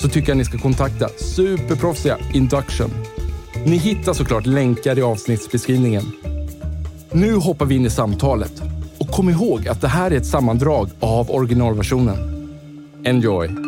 [0.00, 2.90] så tycker jag ni ska kontakta superproffsiga Induction.
[3.66, 6.04] Ni hittar såklart länkar i avsnittsbeskrivningen.
[7.12, 8.62] Nu hoppar vi in i samtalet
[8.98, 12.16] och kom ihåg att det här är ett sammandrag av originalversionen.
[13.04, 13.67] Enjoy!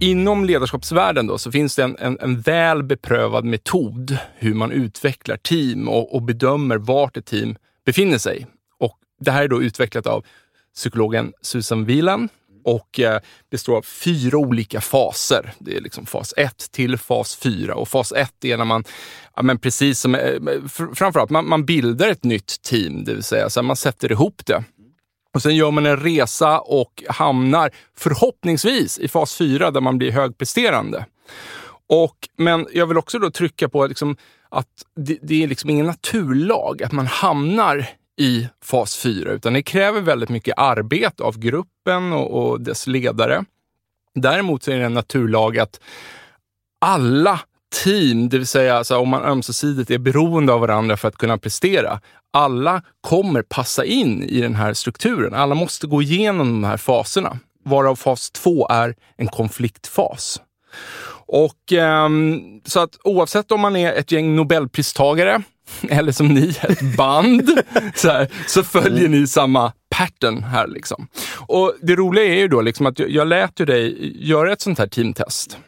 [0.00, 5.36] Inom ledarskapsvärlden då, så finns det en, en, en väl beprövad metod hur man utvecklar
[5.36, 8.46] team och, och, bedömer vart ett team befinner sig.
[8.78, 10.24] Och det här är då utvecklat av
[10.74, 12.28] psykologen Susan Wieland
[12.64, 15.52] och eh, består av fyra olika faser.
[15.58, 18.84] Det är liksom fas 1 till fas 4 och fas 1 är när man,
[19.36, 20.40] ja, men precis som, eh,
[20.94, 24.64] framförallt man, man bildar ett nytt team, det vill säga så man sätter ihop det.
[25.38, 30.12] Och Sen gör man en resa och hamnar förhoppningsvis i fas 4 där man blir
[30.12, 31.04] högpresterande.
[31.88, 34.16] Och, men jag vill också då trycka på liksom
[34.48, 34.66] att
[34.96, 40.00] det, det, är liksom ingen naturlag att man hamnar i fas 4, utan det kräver
[40.00, 43.44] väldigt mycket arbete av gruppen och, och dess ledare.
[44.14, 45.80] Däremot så är det en naturlag att
[46.80, 47.40] alla
[47.84, 51.38] team, det vill säga alltså om man ömsesidigt är beroende av varandra för att kunna
[51.38, 52.00] prestera.
[52.32, 55.34] Alla kommer passa in i den här strukturen.
[55.34, 60.40] Alla måste gå igenom de här faserna, varav fas två är en konfliktfas.
[61.26, 62.08] Och eh,
[62.64, 65.42] Så att oavsett om man är ett gäng nobelpristagare
[65.88, 67.50] eller som ni, ett band,
[67.94, 70.66] så, här, så följer ni samma pattern här.
[70.66, 71.08] Liksom.
[71.36, 74.78] Och Det roliga är ju då liksom att jag lät ju dig göra ett sånt
[74.78, 75.58] här teamtest.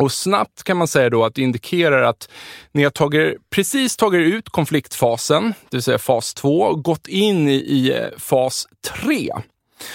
[0.00, 2.28] Och snabbt kan man säga då att det indikerar att
[2.72, 7.48] ni har tagit, precis tagit ut konfliktfasen, det vill säga fas 2, och gått in
[7.48, 8.66] i, i eh, fas
[9.00, 9.30] 3.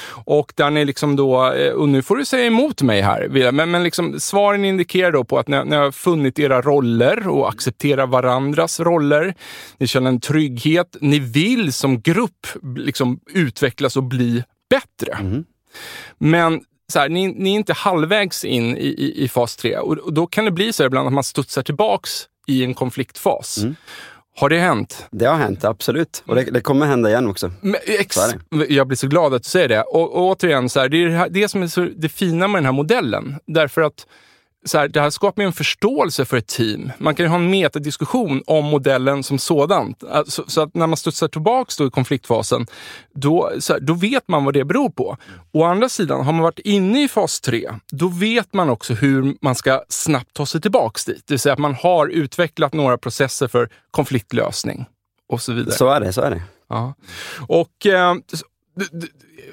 [0.08, 3.72] Och där ni liksom då, eh, och nu får du säga emot mig här, men,
[3.72, 8.08] men liksom, svaren indikerar då på att ni, ni har funnit era roller och accepterar
[8.08, 9.36] varandras roller.
[9.78, 10.98] Ni känner en trygghet.
[11.02, 15.14] Ni vill som grupp liksom utvecklas och bli bättre.
[15.20, 15.46] Mm.
[16.18, 16.62] Men
[16.94, 20.14] så här, ni, ni, är inte halvvägs in i, i, i fas 3 och, och,
[20.14, 22.12] då kan det bli så ibland att man studsar tillbaks
[22.48, 23.58] i en konfliktfas.
[23.58, 23.76] Mm.
[24.38, 25.08] Har det hänt?
[25.12, 26.24] Det har hänt, absolut.
[26.26, 27.52] Och det, det kommer hända igen också.
[27.62, 28.18] Men, ex,
[28.70, 29.82] jag blir så glad att du säger det.
[29.82, 32.60] Och, och återigen, så här, det är det, det som är så, det fina med
[32.60, 33.36] den här modellen.
[33.48, 34.08] Därför att
[34.66, 36.92] så här, det här skapar en förståelse för ett team.
[36.98, 40.04] Man kan ju ha en metadiskussion om modellen som sådant.
[40.28, 42.68] Så, så att när man studsar tillbaks i konfliktfasen,
[43.14, 45.18] då, här, då vet man vad det beror på.
[45.52, 49.36] Å andra sidan, har man varit inne i fas 3, då vet man också hur
[49.42, 51.24] man ska snabbt ta sig tillbaks dit.
[51.28, 54.86] Det vill säga att man har utvecklat några processer för konfliktlösning
[55.30, 55.76] och så vidare.
[55.76, 56.42] Så är det, så är det.
[56.70, 56.94] Ja.
[57.48, 58.16] Och, eh,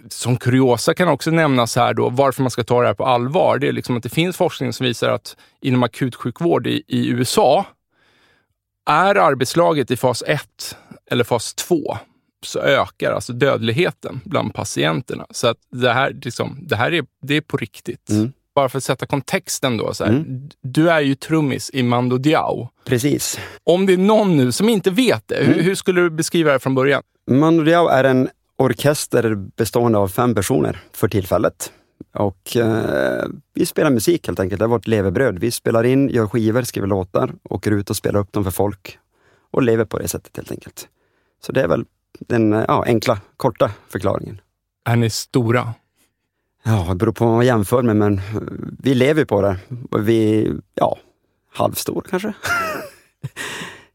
[0.09, 3.59] som kuriosa kan också nämnas här då, varför man ska ta det här på allvar.
[3.59, 7.67] Det är liksom att det finns forskning som visar att inom akutsjukvård i, i USA
[8.91, 10.77] är arbetslaget i fas 1
[11.11, 11.97] eller fas 2
[12.45, 15.27] så ökar alltså dödligheten bland patienterna.
[15.31, 18.11] Så att det här, liksom, det här är, det är på riktigt.
[18.11, 18.33] Mm.
[18.55, 19.95] Bara för att sätta kontexten då.
[19.95, 20.49] Så här, mm.
[20.61, 22.69] Du är ju trummis i Mando Diao.
[22.85, 23.41] Precis.
[23.65, 25.53] Om det är någon nu som inte vet det, mm.
[25.53, 27.03] hur, hur, skulle du beskriva det från början?
[27.31, 28.29] Mando Diao är en
[28.63, 31.73] orkester bestående av fem personer för tillfället.
[32.13, 33.25] Och eh,
[33.55, 35.39] vi spelar musik helt enkelt, det är vårt levebröd.
[35.39, 38.99] Vi spelar in, gör skivor, skriver låtar, åker ut och spelar upp dem för folk
[39.51, 40.89] och lever på det sättet helt enkelt.
[41.47, 41.85] Så det är väl
[42.21, 44.41] den ja, enkla, korta förklaringen.
[44.85, 45.75] Är ni stora?
[46.63, 48.21] Ja, det beror på vad man jämför med, men
[48.79, 49.59] vi lever på det.
[49.99, 50.99] Vi, ja,
[51.53, 52.33] halvstor kanske.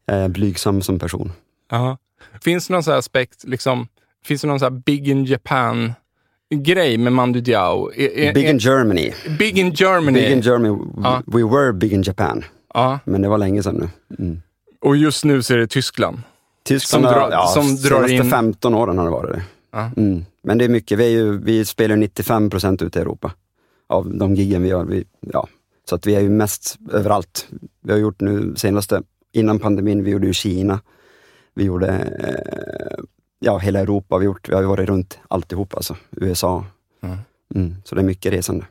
[0.06, 1.32] Är blygsam som person.
[1.72, 1.98] Aha.
[2.42, 3.88] Finns det någon aspekt, liksom,
[4.28, 5.92] Finns det någon sån Big in Japan
[6.54, 7.90] grej med Mando Diao?
[7.94, 9.12] Är, är, Big in Germany.
[9.38, 10.20] Big in Germany.
[10.20, 10.78] Big in Germany.
[11.02, 11.22] Ja.
[11.26, 12.44] We were big in Japan.
[12.74, 12.98] ja.
[13.04, 13.74] Men det var länge sedan
[14.08, 14.16] nu.
[14.24, 14.42] Mm.
[14.80, 16.18] Och just nu så är det Tyskland.
[16.64, 19.42] Tyskland Som drar- ja, som drar senaste in- 15 åren har det varit det.
[19.72, 19.90] Ja.
[19.96, 20.24] Mm.
[20.42, 23.32] Men det är mycket, vi, är ju, vi spelar 95 procent ute i Europa
[23.86, 24.84] av de giggen vi gör.
[24.84, 25.48] Vi, ja.
[25.88, 27.48] Så att vi är ju mest överallt.
[27.82, 29.02] Vi har gjort nu senaste,
[29.32, 30.80] innan pandemin, vi gjorde ju Kina.
[31.54, 33.04] Vi gjorde eh,
[33.38, 35.96] ja, hela Europa, vi, har gjort, vi har varit runt alltihop alltså.
[36.10, 36.64] USA.
[37.02, 37.18] Mm.
[37.54, 37.74] Mm.
[37.84, 38.64] Så det är mycket resande.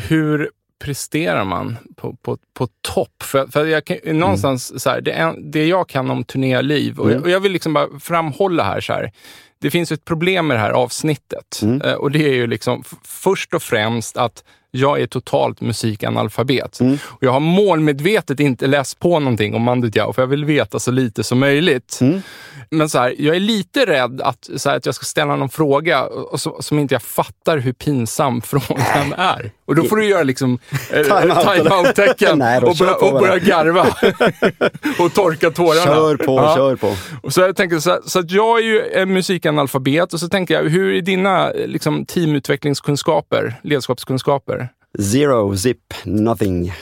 [0.00, 0.50] Hur
[0.84, 3.22] presterar man på, på, på topp?
[3.22, 7.10] För, för jag kan, någonstans, så här, det, är, det jag kan om turnéliv, och,
[7.10, 7.22] Mm.
[7.22, 9.12] och jag vill liksom bara framhålla här, så här
[9.58, 11.60] det finns ett problem med det här avsnittet.
[11.62, 11.82] Mm.
[11.82, 14.44] Eh, och det är ju liksom först och främst att
[14.76, 16.80] jag är totalt musikanalfabet.
[16.80, 16.98] Mm.
[17.04, 20.78] Och jag har målmedvetet inte läst på någonting om Mando Diao, för jag vill veta
[20.78, 21.98] så lite som möjligt.
[22.00, 22.22] Mm.
[22.70, 25.48] Men så här, jag är lite rädd att, så här, att jag ska ställa någon
[25.48, 29.50] fråga och, så, som inte jag fattar hur pinsam frågan är.
[29.66, 30.58] Och då får du göra liksom
[30.92, 31.54] eh, eller?
[31.54, 33.82] time-out-tecken och, börja, och börja garva.
[34.98, 35.84] och torka tårarna.
[35.84, 36.54] Kör på, Ja.
[36.56, 36.94] kör på.
[37.22, 40.54] Och så jag tänker så, så att jag är ju en musikanalfabet och så tänker
[40.54, 44.68] jag, hur är dina eh, liksom, teamutvecklingskunskaper, ledarskapskunskaper?
[45.12, 46.72] Zero, zip, nothing.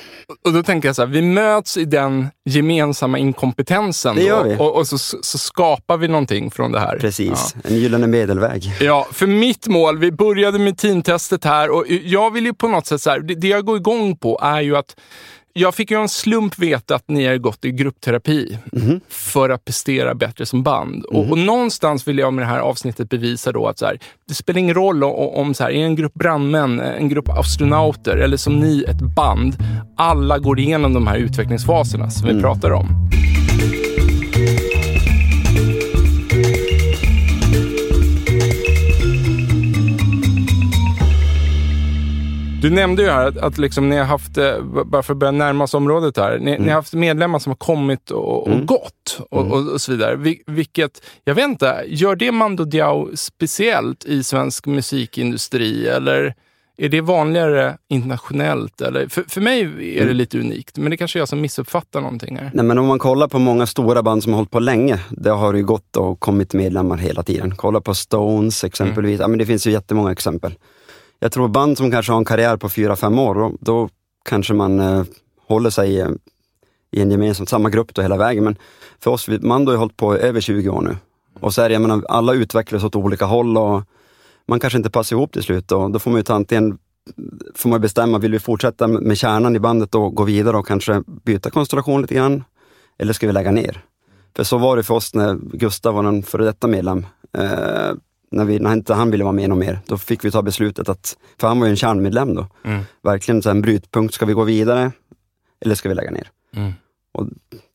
[0.45, 4.49] Och då tänker jag så här, vi möts i den gemensamma inkompetensen Det gör då,
[4.49, 4.57] vi.
[4.59, 6.99] och, och så, så skapar vi någonting från det här.
[6.99, 8.73] Precis, en gyllene medelväg.
[8.81, 12.87] Ja, för mitt mål, vi började med teamtestet här och jag vill ju på något
[12.87, 14.97] sätt, så här, det, det jag går igång på är ju att
[15.57, 18.59] jag fick ju en slump veta att ni har gått i gruppterapi
[19.09, 21.05] för att prestera bättre som band.
[21.05, 23.99] Och, och någonstans vill jag med det här avsnittet bevisa då att så här,
[24.29, 28.37] det spelar ingen roll om, så här, är en grupp brandmän, en grupp astronauter eller
[28.37, 29.57] som ni, ett band.
[29.97, 33.11] Alla går igenom de här utvecklingsfaserna som vi pratar om.
[42.65, 45.31] Du nämnde ju här att, att liksom ni har haft, eh, bara för att börja
[45.31, 49.21] närma oss området här, ni, ni har haft medlemmar som har kommit och, och gått
[49.31, 50.17] och, och, och så vidare.
[50.17, 56.35] Vil, vilket, jag vet inte, gör det Mando Diao speciellt i svensk musikindustri eller
[56.77, 58.81] är det vanligare internationellt?
[58.81, 59.09] Eller?
[59.09, 59.61] För, för mig
[59.99, 62.51] är det lite unikt, men det kanske är jag som missuppfattar någonting här.
[62.55, 65.31] Nej, men om man kollar på många stora band som har hållit på länge, det
[65.31, 67.57] har ju gått och kommit medlemmar hela tiden.
[67.57, 70.55] Kolla på Stones exempelvis, ja, men det finns ju jättemånga exempel.
[71.19, 73.89] Jag tror band som kanske har en karriär på fyra fem år, då, då
[74.25, 75.05] kanske man eh,
[75.47, 76.07] håller sig i,
[76.91, 78.45] i en gemensam, samma grupp då hela vägen.
[78.45, 78.57] Men
[79.01, 80.97] för oss, Mando har ju hållit på i över 20 år nu.
[81.41, 83.83] Och så är det, jag menar, alla utvecklas åt olika håll och
[84.49, 85.73] man kanske inte passar ihop till slut.
[85.73, 86.79] Och då får man ju ta antingen
[87.55, 91.03] får man bestämma, vill vi fortsätta med kärnan i bandet och gå vidare och kanske
[91.07, 92.45] byta konstellation lite grann?
[92.99, 93.85] Eller ska vi lägga ner?
[94.37, 97.07] För så var det för oss när Gustav var en före detta medlem.
[97.39, 97.91] Eh,
[98.35, 100.89] när, vi, när inte han ville vara med någon mer, då fick vi ta beslutet
[100.89, 102.83] att, för han var ju en kärnmedlem då, Mm.
[103.03, 104.93] verkligen så en brytpunkt, ska vi gå vidare
[105.65, 106.29] eller ska vi lägga ner?
[106.57, 106.73] Mm.
[107.13, 107.27] Och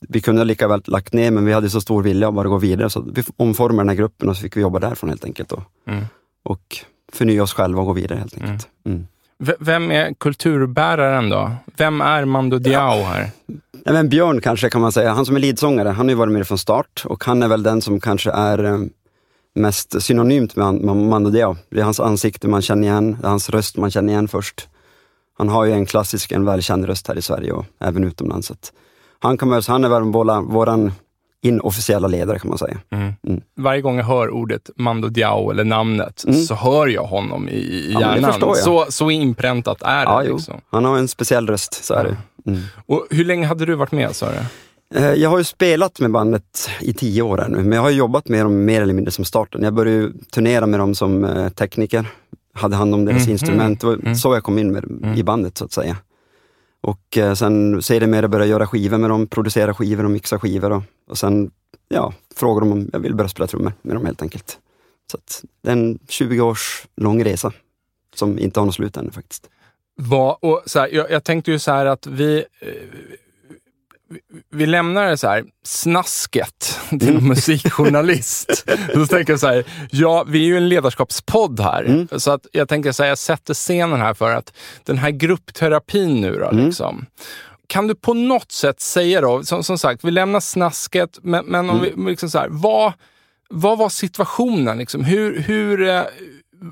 [0.09, 2.57] vi kunde lika väl lagt ner, men vi hade så stor vilja att bara gå
[2.57, 5.49] vidare, så vi omformade den här gruppen och så fick vi jobba därifrån helt enkelt.
[5.49, 5.63] Då.
[5.87, 6.03] Mm.
[6.43, 6.77] Och
[7.13, 8.67] förnya oss själva och gå vidare helt enkelt.
[8.85, 9.07] Mm.
[9.43, 11.51] V- Vem är kulturbäraren då?
[11.77, 13.29] Vem är Mando Diao här?
[13.85, 16.33] Nej, men Björn kanske kan man säga, han som är leadsångare, han har ju varit
[16.33, 18.79] med från start och han är väl den som kanske är eh,
[19.55, 21.55] mest synonymt med, Mando Diao.
[21.69, 24.67] Det är hans ansikte man känner igen, det är hans röst man känner igen först.
[25.37, 28.51] Han har ju en klassisk, en välkänd röst här i Sverige och även utomlands.
[29.19, 30.03] Han, kommer, så han är väl
[30.43, 30.91] våran
[31.41, 32.77] inofficiella ledare kan man säga.
[33.57, 37.89] Varje gång jag hör ordet Mando Diao eller namnet så hör jag honom i, i
[37.95, 38.01] Mm.
[38.01, 38.55] Ja, hjärnan.
[38.55, 40.11] så, så inpräntat är det.
[40.11, 40.61] Ja, liksom.
[40.69, 42.17] Han har en speciell röst, så är det.
[42.51, 42.61] Mm.
[42.85, 44.37] Och hur länge hade du varit med, sa du?
[44.95, 47.89] Eh, Jag har ju spelat med bandet i tio år här nu, men jag har
[47.89, 49.63] jobbat med dem mer eller mindre som starten.
[49.63, 52.05] Jag började turnera med dem som eh, tekniker,
[52.53, 53.31] hade hand om deras Mhm.
[53.31, 53.81] instrument.
[53.81, 55.97] Det var så jag kom in med, i bandet så att säga.
[56.81, 60.71] Och eh, sen sedermera började jag göra skivor med dem, producera skivor och mixa skivor.
[60.71, 61.51] Och, och sen
[61.89, 64.57] ja, frågade de om jag ville börja spela trummor med dem helt enkelt.
[65.11, 67.51] Så att, det är en 20 års lång resa
[68.15, 69.49] som inte har något slut ännu faktiskt.
[69.95, 72.43] Vad, och så här, jag, jag tänkte ju så här att vi,
[74.51, 78.69] vi, lämnar det så här, snasket till en musikjournalist.
[78.93, 82.07] Då tänker jag så här, ja, vi är ju en ledarskapspodd här.
[82.17, 86.21] Så att jag tänker så här, jag sätter scenen här för att den här gruppterapin
[86.21, 87.05] nu då, liksom.
[87.67, 91.69] Kan du på något sätt säga då, som, som sagt, vi lämnar snasket, men, men
[91.69, 92.93] om vi liksom så här, vad,
[93.49, 94.77] vad var situationen?
[94.77, 95.03] Liksom?
[95.03, 96.01] Hur, hur, eh,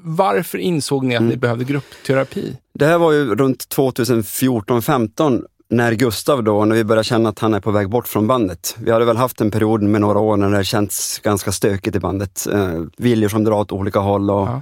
[0.03, 2.57] varför insåg ni att ni behövde gruppterapi?
[2.73, 7.53] Det här var ju runt 2014-15 när Gustav då, när vi började känna att han
[7.53, 8.75] är på väg bort från bandet.
[8.79, 11.99] Vi hade väl haft en period med några år när det känts ganska stökigt i
[11.99, 12.47] bandet.
[12.53, 14.61] Eh, viljor som drar åt olika håll och Ja.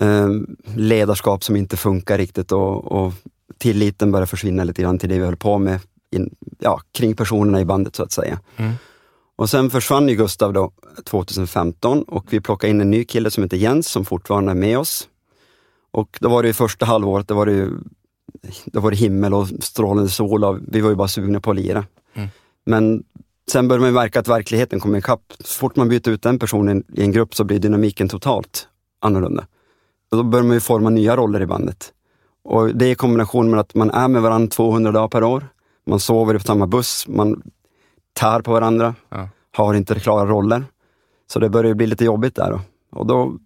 [0.00, 0.28] eh,
[0.74, 3.12] ledarskap som inte funkar riktigt och, och
[3.58, 5.80] tilliten börjar försvinna lite grann till det vi höll på med
[6.10, 8.40] in, ja, kring personerna i bandet så att säga.
[8.56, 8.72] Mm.
[9.36, 10.70] Och sen försvann ju Gustav då
[11.04, 14.78] 2015 och vi plockade in en ny kille som heter Jens som fortfarande är med
[14.78, 15.08] oss.
[15.90, 17.70] Och då var det ju första halvåret, då var det ju
[18.66, 21.56] då var det himmel och strålande sol och vi var ju bara sugna på att
[21.56, 21.84] lira.
[22.14, 22.28] Mm.
[22.66, 23.04] Men
[23.50, 25.32] sen började man märka att verkligheten kommer ikapp.
[25.40, 28.68] Så fort man byter ut den personen i en grupp så blir dynamiken totalt
[29.00, 29.46] annorlunda.
[30.10, 31.92] Och då börjar man ju forma nya roller i bandet.
[32.44, 35.48] Och det är i kombination med att man är med varandra 200 dagar per år.
[35.86, 37.42] Man sover i samma buss, man
[38.12, 39.28] tär på varandra, Ja.
[39.56, 40.64] har inte klara roller.
[41.32, 42.50] Så det börjar bli lite jobbigt där.
[42.50, 42.60] Då.
[42.98, 43.38] Och då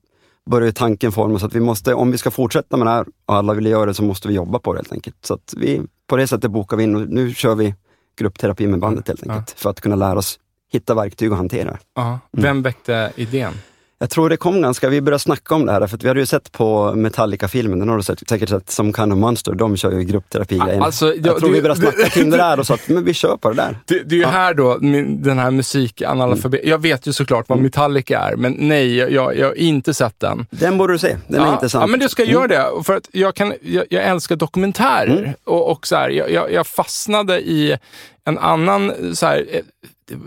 [0.51, 3.35] börjar ju tanken formas att vi måste, om vi ska fortsätta med det här och
[3.35, 5.17] alla vill göra det, så måste vi jobba på det helt enkelt.
[5.21, 7.75] Så vi, på det sättet bokar vi in och nu kör vi
[8.19, 9.51] gruppterapi med bandet helt enkelt.
[9.51, 10.39] För att kunna lära oss
[10.73, 11.79] hitta verktyg och hantera det.
[11.95, 12.19] Ja.
[12.33, 13.53] Vem väckte idén?
[14.02, 16.21] Jag tror det kom ganska, vi började snacka om det här, för att vi hade
[16.21, 19.76] ju sett på Metallica-filmen, den har du säkert, säkert sett, som Kind of Monster, de
[19.76, 20.82] kör ju gruppterapi-grejen.
[20.82, 23.04] Alltså, jag ja, tror du- vi började snacka kring det där och sa att men
[23.04, 23.78] vi kör på det där.
[23.85, 26.61] Det, det är ju här då, min, den här musikanalfabet.
[26.64, 30.47] Jag vet ju såklart vad Metallica är, men nej, jag, jag har inte sett den.
[30.50, 31.82] Den borde du se, den är ja, intressant.
[31.82, 32.85] Ja, men det ska jag göra det.
[32.85, 35.18] För att jag, kan, jag, jag älskar dokumentärer.
[35.18, 35.35] Mm.
[35.44, 37.76] Och, och så här, jag, jag, jag fastnade i
[38.25, 39.61] en annan, så här, eh,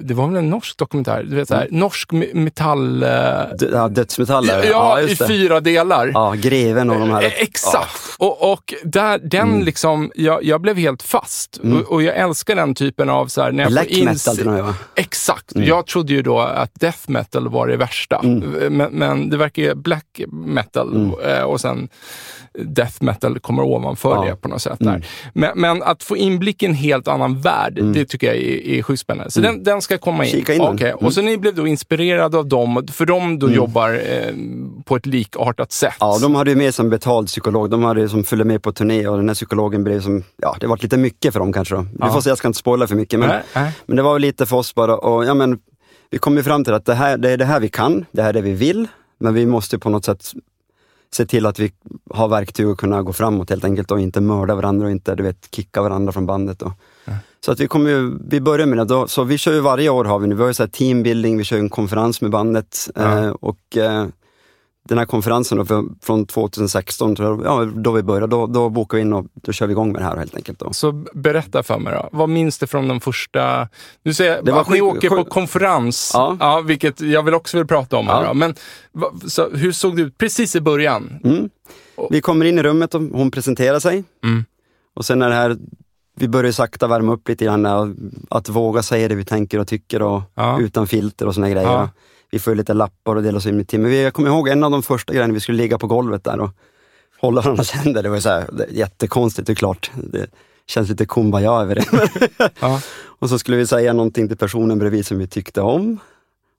[0.01, 1.23] det, var väl en norsk dokumentär?
[1.29, 3.03] Du vet, så här, Norsk me- metall...
[3.03, 3.09] eh,
[3.59, 5.27] D- ja, dödsmetaller, ja, i just det.
[5.27, 6.11] fyra delar.
[6.13, 7.23] Ja, greven och de här.
[7.23, 8.01] Eh, Exakt.
[8.17, 9.63] Och, och där, den Mm.
[9.65, 11.57] liksom, jag, jag blev helt fast.
[11.57, 14.47] Och, och jag älskar den typen av, så här, när jag Black får metal till
[14.47, 14.75] och med va?
[14.95, 15.55] Exakt.
[15.55, 15.67] Mm.
[15.67, 18.21] Jag trodde ju då att death metal var det värsta.
[18.69, 21.89] Men, men det verkar ju black metal eh, och sen
[22.59, 24.27] death metal kommer ovanför Mm.
[24.27, 24.29] Ja.
[24.33, 24.79] det på något sätt.
[24.79, 25.05] Där.
[25.33, 28.81] Men, men att få inblick i en helt annan värld, det tycker jag är, är
[28.83, 29.31] sjukt spännande.
[29.31, 30.29] Så den, den ska komma in.
[30.31, 30.39] Mm.
[30.41, 30.73] Kika in den.
[30.75, 30.89] Okej.
[30.91, 31.05] Mm.
[31.05, 34.33] Och så ni blev då inspirerade av dem, för de då jobbar eh,
[34.85, 35.93] på ett likartat sätt.
[35.99, 37.69] Ja, de hade ju med som betald psykolog.
[37.69, 40.67] De hade som följde med på turné och den här psykologen blev som, ja det
[40.67, 41.81] var lite mycket för dem kanske då.
[41.81, 42.13] Vi Ja.
[42.13, 43.19] får se, jag ska inte spoila för mycket.
[43.19, 43.71] Men, Nej, nej.
[43.85, 45.59] men det var lite för oss bara och ja men,
[46.09, 48.21] vi kom ju fram till att det här, det är det här vi kan, det
[48.21, 48.87] här är det vi vill.
[49.19, 50.31] Men vi måste på något sätt
[51.13, 51.71] se till att vi
[52.09, 55.23] har verktyg att kunna gå framåt helt enkelt och inte mörda varandra och inte du
[55.23, 56.61] vet, kicka varandra från bandet.
[56.61, 56.71] Och.
[57.45, 58.85] Så att vi kommer ju, vi börjar med det.
[58.85, 60.67] Då, så vi kör ju varje år har vi nu, vi har ju så här
[60.67, 63.19] teambuilding, vi kör en konferens med bandet Ja.
[63.23, 64.05] eh, och eh,
[64.89, 68.69] den här konferensen då, för, från 2016, tror jag, ja, då vi började, då, då
[68.69, 70.59] bokar vi in och då kör vi igång med det här helt enkelt.
[70.59, 70.73] Då.
[70.73, 72.09] Så berätta för mig då.
[72.11, 73.67] Vad minns du från den första...
[74.03, 76.63] Du säger Det var att ni sjuk- åker på sjuk- konferens, Ja.
[76.65, 78.07] vilket jag vill också vill prata om.
[78.07, 78.27] Här, Ja.
[78.27, 78.33] då.
[78.33, 78.55] Men
[78.91, 81.19] va, så, hur såg det ut precis i början?
[81.23, 81.49] Mm.
[82.09, 84.03] Vi kommer in i rummet och hon presenterar sig.
[84.23, 84.45] Mm.
[84.95, 85.57] Och sen är det här,
[86.15, 87.65] vi börjar sakta värma upp lite grann,
[88.29, 90.59] att våga säga det vi tänker och tycker och Ja.
[90.61, 91.67] utan filter och såna grejer.
[91.67, 91.89] Ja.
[92.31, 94.63] Vi får lite lappar och dela oss in i Men vi- jag kommer ihåg en
[94.63, 96.49] av de första grejerna, vi skulle ligga på golvet där och
[97.21, 98.03] hålla varandras händer.
[98.03, 99.91] Det var så här, det jättekonstigt, det är klart.
[99.95, 100.27] Det
[100.67, 101.85] känns lite kumbaya över det.
[102.59, 102.81] Ja.
[103.19, 105.99] och så skulle vi säga någonting till personen bredvid som vi tyckte om.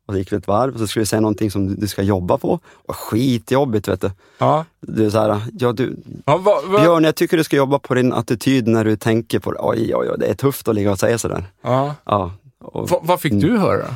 [0.07, 2.03] Och så gick vi ett varv och så skulle vi säga någonting som du, ska
[2.03, 2.61] jobba på.
[2.73, 4.11] Och skitjobbigt vet du.
[4.39, 4.65] Ja.
[4.81, 7.79] Du är så här, ja du, Ja, va, va, Björn, jag tycker du ska jobba
[7.79, 9.59] på din attityd när du tänker på det.
[9.61, 11.45] Oj, oj, oj, det är tufft att ligga och säga sådär.
[11.63, 11.95] ja.
[12.05, 13.87] Ja, och Va, vad fick du höra?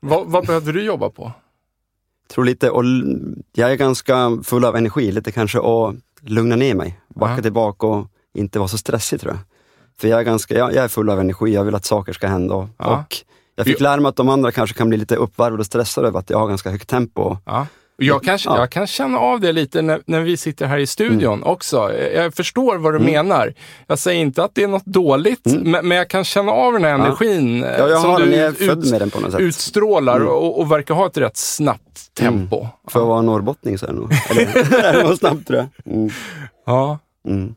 [0.00, 1.32] Va, vad behövde du jobba på?
[2.28, 2.84] tror lite, och
[3.52, 7.42] jag är ganska full av energi, lite kanske att lugna ner mig, backa Ja.
[7.42, 9.40] tillbaka och inte vara så stressig tror jag.
[10.00, 12.26] För jag är ganska, jag, jag är full av energi, jag vill att saker ska
[12.28, 13.16] hända och, och
[13.54, 16.18] jag fick lära mig att de andra kanske kan bli lite uppvarvade och stressade över
[16.18, 17.36] att jag har ganska högt tempo.
[17.46, 17.66] Ja.
[17.96, 18.58] Jag kan, Ja.
[18.58, 21.92] jag kan känna av det lite när, när vi sitter här i studion också.
[22.14, 23.54] Jag förstår vad du menar.
[23.86, 26.84] Jag säger inte att det är något dåligt, men, men jag kan känna av den
[26.84, 32.14] här energin eh, Ja, som du ut- utstrålar och, och verkar ha ett rätt snabbt
[32.14, 32.66] tempo.
[32.88, 34.12] För att vara norrbottning så är det nog.
[34.30, 35.94] Eller, det var snabbt tror jag.
[35.94, 36.10] Mm.
[36.66, 36.98] Ja.
[37.28, 37.54] Mm.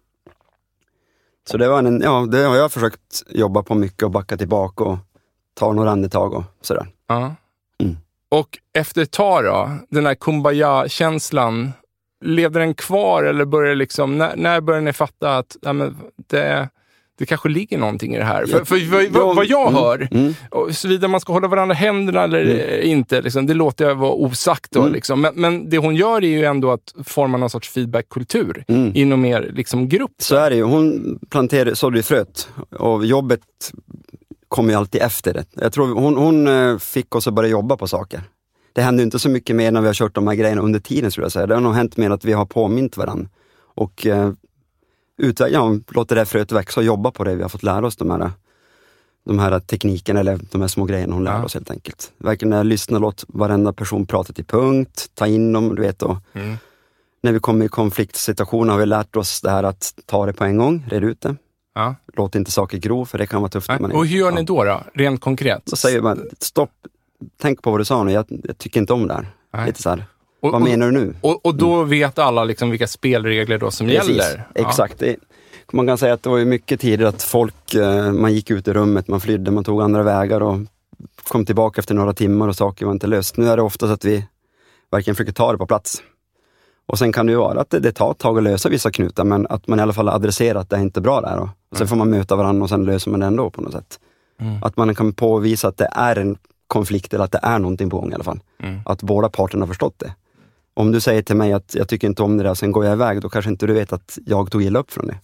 [1.50, 4.84] Så det var en, ja, det har jag försökt jobba på mycket och backa tillbaka
[4.84, 4.98] och
[5.56, 6.88] ta några andetag och sådär.
[7.08, 7.36] ja.
[7.84, 7.98] Mm.
[8.30, 11.72] Och efter ett tag då, den här kumbaya-känslan,
[12.26, 15.96] levde den kvar eller började liksom, när, när började ni fatta att ja, men
[16.28, 16.70] det,
[17.18, 18.46] det kanske ligger någonting i det här?
[18.46, 20.34] För, för vad, vad, vad jag Mm, hör, mm.
[20.52, 24.72] och såvida man ska hålla varandra händerna eller inte, liksom, det låter jag vara osagt.
[24.72, 24.94] Då, Mm.
[24.94, 25.22] liksom.
[25.22, 28.92] men, men det hon gör är ju ändå att forma någon sorts feedbackkultur Mm.
[28.96, 30.12] inom er liksom, grupp.
[30.18, 30.64] Så är det ju.
[30.64, 33.42] Hon planterade, sådde ju fröet och jobbet
[34.56, 35.46] kom ju alltid efter det.
[35.54, 38.22] Jag tror hon, hon eh, fick oss att börja jobba på saker.
[38.74, 41.12] Det hände inte så mycket mer när vi har kört de här grejerna under tiden
[41.12, 41.48] skulle jag säga.
[41.48, 43.28] Det har nog hänt mer att vi har påmint varandra
[43.76, 44.32] och eh,
[45.22, 47.36] utveck- ja, låter det här fröet växa och jobba på det.
[47.36, 48.32] Vi har fått lära oss de här,
[49.26, 51.44] de här teknikerna eller de här små grejerna hon lär Ja.
[51.46, 52.12] oss helt enkelt.
[52.18, 56.02] Verkligen lyssnar, låt varenda person prata till punkt, ta in dem, du vet.
[56.04, 56.56] Och, Mm.
[57.24, 60.44] när vi kommer i konfliktsituationer har vi lärt oss det här att ta det på
[60.44, 61.36] en gång, red ut det.
[61.76, 61.96] Ja.
[62.14, 63.70] Låt inte saker gro, för det kan vara tufft.
[63.70, 64.44] är- Och hur gör ni ja.
[64.46, 64.84] då, då?
[64.94, 65.62] Rent konkret?
[65.66, 66.72] Då säger man, stopp,
[67.42, 69.28] tänk på vad du sa nu, jag, jag tycker inte om det här.
[69.54, 69.66] Nej.
[69.66, 70.06] Lite så här.
[70.42, 71.16] Och- vad menar du nu?
[71.22, 74.44] Och, och då vet alla liksom vilka spelregler då som Precis, gäller?
[74.56, 74.62] Ja.
[74.70, 75.00] exakt.
[75.00, 75.16] Det,
[75.74, 78.68] man kan säga att det var ju mycket tidigare att folk, eh, man gick ut
[78.68, 80.58] i rummet, man flydde, man tog andra vägar och
[81.28, 83.38] kom tillbaka efter några timmar och saker var inte löst.
[83.38, 84.26] Nu är det ofta så att vi
[84.92, 86.04] verkligen försöker ta det på plats.
[86.88, 88.92] Och sen kan det ju vara att det, det tar ett tag att lösa vissa
[88.92, 91.40] knutar, men att man i alla fall adresserar att det är inte bra där.
[91.40, 94.00] Och, sen får man möta varandra och sen löser man det ändå på något sätt.
[94.40, 94.64] Mm.
[94.64, 96.38] Att man kan påvisa att det är en
[96.68, 98.40] konflikt eller att det är någonting på gång i alla fall.
[98.64, 98.80] Mm.
[98.86, 100.14] Att båda parterna har förstått det.
[100.74, 102.94] Om du säger till mig att jag tycker inte om det där, sen går jag
[102.94, 105.18] iväg, då kanske inte du vet att jag tog illa upp från det.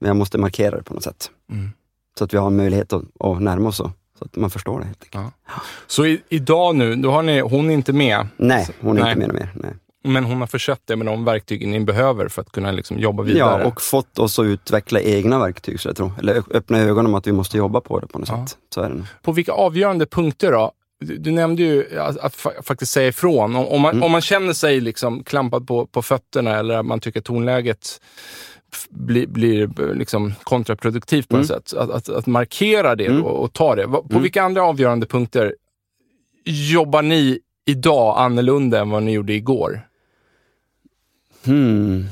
[0.00, 1.30] Men jag måste markera det på något sätt.
[1.50, 1.70] Mm.
[2.18, 4.80] Så att vi har en möjlighet att, att närma oss, och, så att man förstår
[4.80, 4.86] det.
[4.86, 5.34] Helt enkelt.
[5.46, 5.52] Ja.
[5.86, 9.12] Så i, idag nu, då har ni, hon är inte med, Nej, hon är Nej.
[9.12, 9.52] inte med mer.
[9.54, 9.72] Nej.
[10.04, 13.22] Men hon har försett det med de verktygen ni behöver för att kunna liksom jobba
[13.22, 13.62] vidare.
[13.62, 16.12] Ja, och fått oss att utveckla egna verktyg, så jag tror.
[16.18, 18.46] Eller öppna ögonen om att vi måste jobba på det på något Ja.
[18.46, 18.58] sätt.
[18.74, 19.02] Så är det.
[19.22, 20.72] På vilka avgörande punkter då?
[21.00, 23.56] Du, du nämnde ju att, att fa- faktiskt säga ifrån.
[23.56, 24.02] Om, om, man, Mm.
[24.02, 28.00] om man känner sig liksom klampad på, på fötterna eller att man tycker tonläget
[28.90, 31.72] blir, blir liksom kontraproduktivt på något sätt.
[31.74, 33.20] Att, att, att markera det Mm.
[33.22, 33.88] då och ta det.
[33.88, 34.22] På Mm.
[34.22, 35.54] vilka andra avgörande punkter
[36.44, 39.86] jobbar ni idag annorlunda än vad ni gjorde igår?
[41.44, 42.06] Hmm.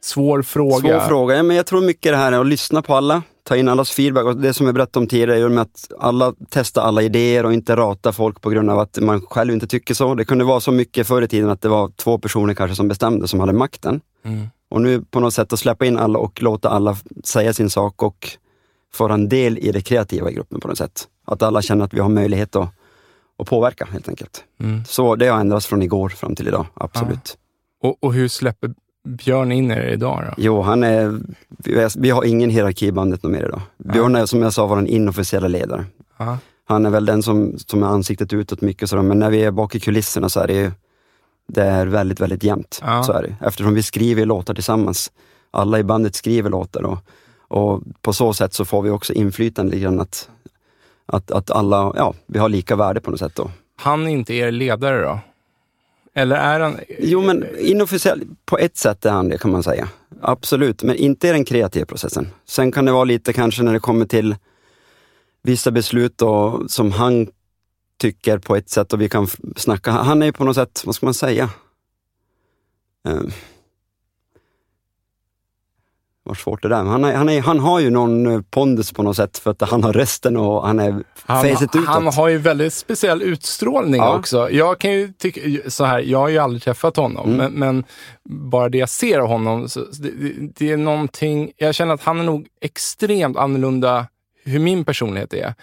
[0.00, 0.78] Svår fråga.
[0.78, 1.36] Svår fråga.
[1.36, 3.90] Ja, men jag tror mycket det här är att lyssna på alla, ta in allas
[3.90, 4.24] feedback.
[4.24, 7.52] Och det som jag berättade om tidigare, är med att alla testar alla idéer och
[7.52, 10.14] inte rata folk på grund av att man själv inte tycker så.
[10.14, 12.88] Det kunde vara så mycket förr i tiden att det var två personer kanske som
[12.88, 14.00] bestämde, som hade makten.
[14.24, 14.46] Mm.
[14.70, 18.02] Och nu på något sätt att släppa in alla och låta alla säga sin sak
[18.02, 18.28] och
[18.94, 21.08] få en del i det kreativa i gruppen på något sätt.
[21.24, 22.68] Att alla känner att vi har möjlighet att,
[23.38, 24.44] att påverka helt enkelt.
[24.60, 24.84] Mm.
[24.84, 27.38] Så det har ändrats från igår fram till idag, absolut.
[27.82, 28.74] Och, och hur släpper
[29.08, 30.34] Björn in er idag då?
[30.36, 31.20] Jo, han är,
[31.98, 33.60] vi, har ingen hierarki i bandet mer idag.
[33.76, 35.84] Björn är som jag sa vår inofficiella ledare.
[36.16, 36.38] Ja.
[36.64, 39.50] Han är väl den som, som är ansiktet utåt mycket sådär, men när vi är
[39.50, 40.70] bak i kulisserna så är det ju,
[41.48, 42.80] det är väldigt, väldigt jämnt.
[42.82, 43.02] Ja.
[43.02, 43.46] Så är det.
[43.46, 45.12] Eftersom vi skriver låtar tillsammans.
[45.50, 46.98] Alla i bandet skriver låtar och,
[47.48, 50.28] och på så sätt så får vi också inflytande lite grann att,
[51.06, 53.50] att, att alla, ja, vi har lika värde på något sätt då.
[53.76, 55.18] Han är inte er ledare då?
[56.14, 56.80] Eller är han...
[56.98, 59.88] Jo men inofficiellt, på ett sätt är han det kan man säga.
[60.20, 62.28] Absolut, men inte i den kreativa processen.
[62.44, 64.36] Sen kan det vara lite kanske när det kommer till
[65.42, 67.28] vissa beslut då, som han
[68.00, 69.90] tycker på ett sätt och vi kan snacka.
[69.90, 71.50] Han är ju på något sätt, vad ska man säga?
[73.08, 73.30] Uh
[76.28, 76.82] vad svårt det där.
[76.82, 79.50] Men Han, är, han, är, han har ju någon eh, pondus på något sätt för
[79.50, 80.90] att han har rösten och han är
[81.26, 81.86] Han, facet utåt.
[81.86, 84.16] han har ju väldigt speciell utstrålning Ja.
[84.18, 84.50] också.
[84.50, 87.36] Jag kan ju tycka så här, jag har ju aldrig träffat honom, Mm.
[87.52, 87.84] men, men
[88.50, 90.12] bara det jag ser av honom, så, det-
[90.58, 94.06] det är någonting, jag känner att han är nog extremt annorlunda
[94.44, 95.54] hur min personlighet är.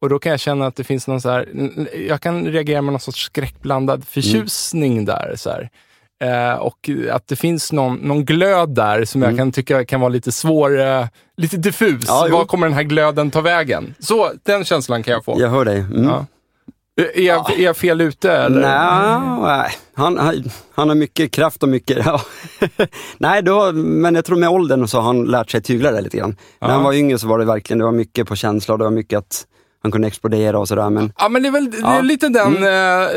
[0.00, 1.48] Och då kan jag känna att det finns någon så här,
[2.08, 5.04] jag kan reagera med någon sorts skräckblandad förtjusning Mm.
[5.04, 5.34] där.
[5.36, 5.70] Så här.
[6.24, 9.38] Eh, och att det finns någon, någon glöd där som jag Mm.
[9.38, 11.06] kan tycka kan vara lite svår, eh,
[11.36, 12.04] lite diffus.
[12.06, 12.28] Ja.
[12.30, 13.94] Var kommer den här glöden ta vägen?
[13.98, 15.36] Så, den känslan kan jag få.
[15.40, 15.78] Jag hör dig.
[15.78, 16.04] Mm.
[16.04, 16.26] Ja.
[17.14, 18.32] Är, jag, är jag fel ute?
[18.32, 18.60] Eller?
[18.60, 21.98] Nej, han, han, han har mycket kraft och mycket...
[22.06, 22.20] Ja.
[23.18, 26.16] Nej, då, men jag tror med åldern så har han lärt sig tygla det lite
[26.16, 26.36] grann.
[26.60, 28.84] När han var yngre så var det verkligen det var mycket på känsla och det
[28.84, 29.46] var mycket att
[29.84, 30.90] han kunde explodera och sådär.
[30.90, 31.92] Men Ja, men det är väl det är Ja.
[31.94, 32.04] Mm.
[32.06, 32.54] lite den,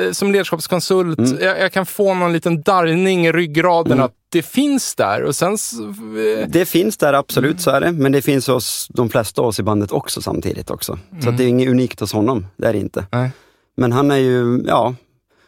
[0.07, 4.05] eh, som ledarskapskonsult, jag, jag kan få någon liten darrning i ryggraden Mm.
[4.05, 5.23] att det finns där.
[5.23, 7.91] Och sen, eh, det finns där absolut, så är det.
[7.91, 10.99] Men det finns hos de flesta av oss i bandet också samtidigt också.
[11.23, 13.05] Så det är inget unikt hos honom, det är det inte.
[13.11, 13.31] nej.
[13.77, 14.95] Men han är ju, ja,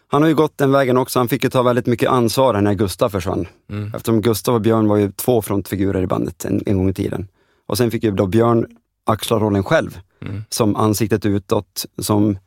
[0.08, 1.19] han har ju gått den vägen också.
[1.19, 3.47] Han fick ju ta väldigt mycket ansvar när Gustav försvann.
[3.69, 3.91] Mm.
[3.95, 7.27] Eftersom Gustav och Björn var ju två frontfigurer i bandet en, en gång i tiden.
[7.67, 8.65] Och sen fick ju då Björn
[9.05, 10.43] axla rollen själv, Mm.
[10.49, 12.38] som ansiktet utåt, som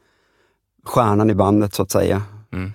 [0.85, 2.23] stjärnan i bandet så att säga.
[2.53, 2.73] Mm.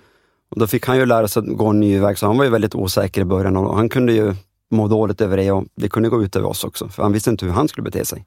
[0.48, 2.44] Och då fick han ju lära sig att gå en ny väg, så han var
[2.44, 4.34] ju väldigt osäker i början och han kunde ju
[4.70, 7.30] må dåligt över det och det kunde gå ut över oss också, för han visste
[7.30, 8.26] inte hur han skulle bete sig.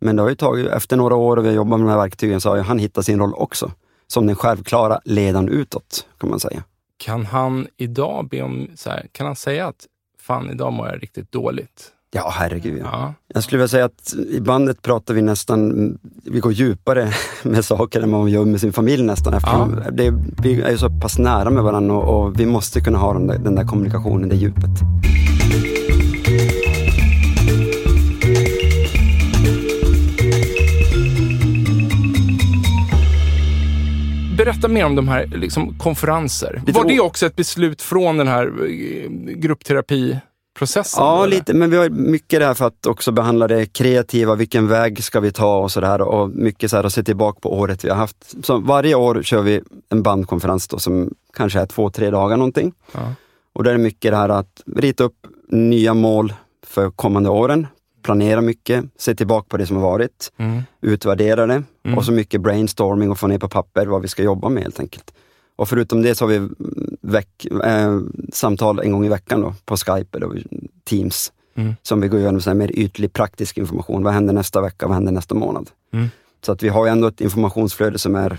[0.00, 1.98] Men det har ju tagit, efter några år och vi har jobbat med de här
[1.98, 3.72] verktygen så har han hittat sin roll också,
[4.06, 6.62] som den självklara ledaren utåt, kan man säga.
[6.96, 9.86] Kan han idag be om, så här, kan han säga att
[10.20, 11.92] fan idag mår jag riktigt dåligt?
[12.16, 12.78] Ja, herregud.
[12.78, 12.88] Ja.
[12.92, 13.14] Ja.
[13.34, 18.00] Jag skulle vilja säga att i bandet pratar vi nästan, vi går djupare med saker
[18.00, 19.34] än vad man gör med sin familj nästan.
[19.34, 22.98] Eftersom det, vi är ju så pass nära med varandra och, och vi måste kunna
[22.98, 24.70] ha den där, den där kommunikationen, det djupet.
[34.36, 36.62] berätta mer om de här liksom, konferenser.
[36.66, 39.10] Lite Var det också ett beslut från den här eh,
[40.58, 41.04] gruppterapiprocessen?
[41.04, 41.36] Ja, eller?
[41.36, 45.04] lite, men vi har mycket det här för att också behandla det kreativa, vilken väg
[45.04, 46.00] ska vi ta och sådär.
[46.00, 48.34] Och mycket så här att se tillbaka på året vi har haft.
[48.44, 52.72] Så varje år kör vi en bandkonferens då, som kanske är två, tre dagar någonting.
[52.92, 53.14] Ja.
[53.54, 56.32] Och där är mycket det här att rita upp nya mål
[56.66, 57.66] för kommande åren,
[58.02, 60.62] planera mycket, se tillbaka på det som har varit, Mm.
[60.82, 61.98] utvärdera det Mm.
[61.98, 64.80] och så mycket brainstorming och få ner på papper vad vi ska jobba med helt
[64.80, 65.14] enkelt.
[65.56, 66.48] Och förutom det så har vi
[67.00, 68.00] veck, eh,
[68.32, 70.42] samtal en gång i veckan då, på Skype eller
[70.84, 71.74] Teams Mm.
[71.82, 74.02] som vi går igenom så mer ytlig praktisk information.
[74.02, 74.86] Vad händer nästa vecka?
[74.86, 75.70] Vad händer nästa månad?
[75.92, 76.08] Mm.
[76.46, 78.38] Så att vi har ändå ett informationsflöde som är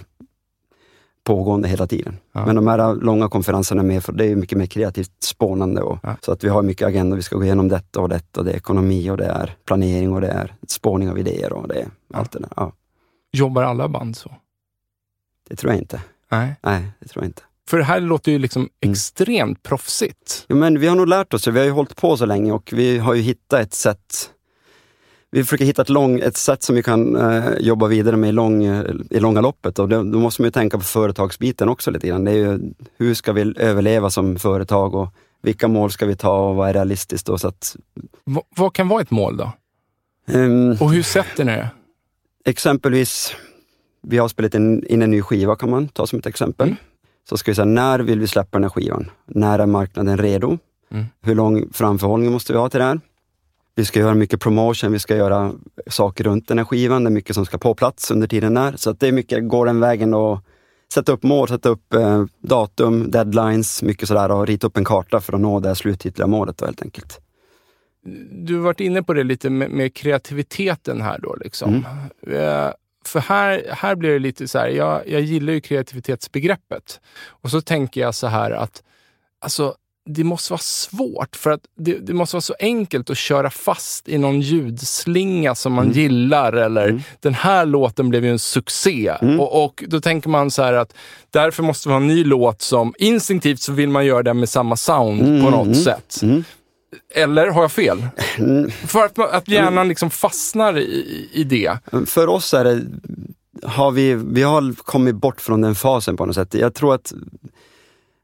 [1.23, 2.17] pågående hela tiden.
[2.31, 2.45] Ja.
[2.45, 5.81] Men de här långa konferenserna är mer för, det är mycket mer kreativt spånande.
[5.81, 6.15] Och, Ja.
[6.21, 8.43] Så att vi har mycket agenda, vi ska gå igenom detta och detta.
[8.43, 11.75] Det är ekonomi och det är planering och det är spårning av idéer och det
[11.75, 12.17] är Ja.
[12.19, 12.71] allt det där.
[13.31, 14.31] Jobbar alla band så?
[15.49, 16.01] det tror jag inte.
[16.31, 16.55] Nej.
[16.61, 17.41] Nej, det tror jag inte.
[17.69, 18.91] För det här låter ju liksom Mm.
[18.91, 20.45] extremt proffsigt.
[20.49, 22.69] Jo, men vi har nog lärt oss, vi har ju hållit på så länge och
[22.75, 24.31] vi har ju hittat ett sätt
[25.31, 28.31] vi försöker hitta ett, lång, ett sätt som vi kan eh, jobba vidare med i,
[28.31, 31.91] lång, eh, i långa loppet och det, då måste man ju tänka på företagsbiten också
[31.91, 32.23] lite grann.
[32.23, 32.59] Det är ju,
[32.97, 35.07] hur ska vi överleva som företag och
[35.41, 37.27] vilka mål ska vi ta och vad är realistiskt?
[37.27, 37.75] Då, så att,
[38.23, 39.51] Va- vad kan vara ett mål då?
[40.27, 41.69] ehm, Och hur sätter ni det?
[42.45, 43.35] exempelvis,
[44.07, 46.67] vi har spelat in, in en ny skiva kan man ta som ett exempel.
[46.67, 46.77] Mm.
[47.29, 49.11] Så ska vi säga, när vill vi släppa den här skivan?
[49.25, 50.57] När är marknaden redo?
[50.91, 51.05] Mm.
[51.21, 52.99] Hur lång framförhållning måste vi ha till det här?
[53.75, 55.51] Vi ska göra mycket promotion, vi ska göra
[55.87, 57.03] saker runt den här skivan.
[57.03, 58.73] Det är mycket som ska på plats under tiden där.
[58.77, 60.39] Så det är mycket, går den vägen och
[60.93, 65.21] sätta upp mål, sätta upp eh, datum, deadlines, mycket sådär och rita upp en karta
[65.21, 67.19] för att nå det slutgiltiga målet då, helt enkelt.
[68.31, 71.35] Du har varit inne på det lite med, med kreativiteten här då.
[71.35, 71.85] Liksom.
[72.23, 72.65] Mm.
[72.67, 72.73] Eh,
[73.07, 76.99] För här, här blir det lite så här, jag, jag gillar ju kreativitetsbegreppet.
[77.27, 78.83] Och så tänker jag så här att
[79.41, 79.75] alltså,
[80.09, 84.07] det måste vara svårt, för att det, det måste vara så enkelt att köra fast
[84.09, 85.97] i någon ljudslinga som man Mm.
[85.97, 87.01] gillar, eller Mm.
[87.19, 89.13] den här låten blev ju en succé.
[89.21, 89.39] Mm.
[89.39, 90.93] Och, och då tänker man så här att
[91.29, 94.49] därför måste vi ha en ny låt som instinktivt så vill man göra den med
[94.49, 96.19] samma sound Mm, på något mm, sätt.
[97.13, 98.07] Eller har jag fel?
[98.37, 98.71] Mm.
[98.71, 101.77] För att, att hjärnan liksom fastnar i, i det.
[102.05, 102.81] För oss är det,
[103.63, 106.53] har vi, vi har kommit bort från den fasen på något sätt.
[106.53, 107.13] Jag tror att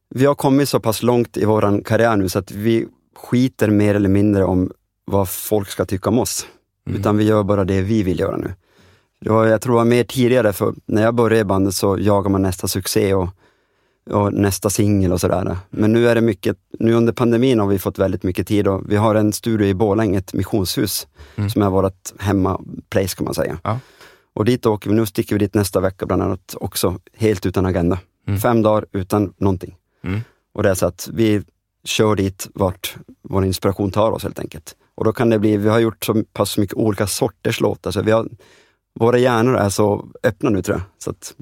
[0.10, 3.96] vi har kommit så pass långt i våran karriär nu så att vi skiter mer
[3.96, 4.72] eller mindre om
[5.06, 6.48] vad folk ska tycka om oss.
[6.88, 7.00] Mm.
[7.00, 8.54] Utan vi gör bara det vi vill göra nu.
[9.22, 11.98] Det var, jag tror det var mer tidigare, för när jag började i bandet så
[12.00, 13.30] jagar man nästa succé och,
[14.10, 15.58] och nästa singel och sådär.
[15.70, 18.92] Men nu är det mycket, nu under pandemin har vi fått väldigt mycket tid och
[18.92, 21.50] vi har en studio i Borlänge, ett missionshus, Mm.
[21.50, 23.58] som är vårt hemmaplace kan man säga.
[23.64, 23.80] Ja.
[24.34, 27.66] Och dit åker vi, nu sticker vi dit nästa vecka bland annat också, helt utan
[27.66, 28.00] agenda.
[28.28, 28.40] Mm.
[28.40, 29.76] Fem dagar utan någonting.
[30.04, 30.22] Mm.
[30.54, 31.42] Och det är så att vi
[31.84, 34.76] kör dit vart vår inspiration tar oss helt enkelt.
[34.96, 38.02] Och då kan det bli, vi har gjort så pass mycket olika sorters låtar, så
[38.02, 38.28] vi har,
[39.00, 40.84] våra hjärnor är så öppna nu tror jag.
[41.04, 41.34] Så att